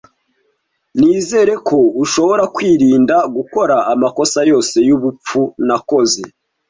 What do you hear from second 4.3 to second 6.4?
yose yubupfu nakoze.